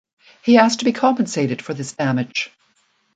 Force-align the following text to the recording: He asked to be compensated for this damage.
He 0.41 0.57
asked 0.57 0.79
to 0.79 0.85
be 0.85 0.93
compensated 0.93 1.61
for 1.61 1.75
this 1.75 1.91
damage. 1.93 2.49